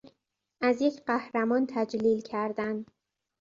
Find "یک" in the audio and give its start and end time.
0.81-1.01